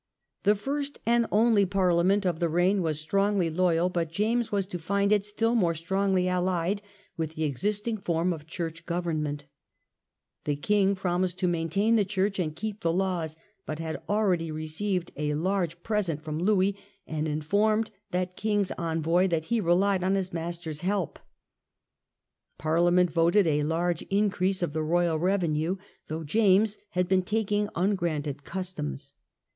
[0.41, 4.79] The first and only Parliament of the reign was strongly loyal, but James was to
[4.79, 6.81] find it still more strongly allied
[7.17, 10.45] First meeting ^^^^^ existing form of church government, of Parliament.
[10.45, 12.49] The king promised to maintain the church May, 1685.
[12.53, 16.75] ^^^ j^^^p ^1^^ \2C9f%^ but had already received a large present from Louis,
[17.05, 21.19] and informed that king's envoy that he relied on his master's help.
[22.57, 25.75] Parliament voted a large increase of the royal revenue,
[26.07, 29.13] though James had been taking ungranted customs.